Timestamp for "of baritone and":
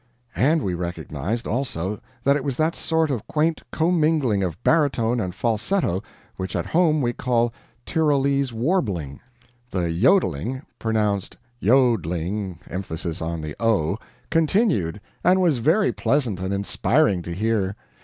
4.41-5.35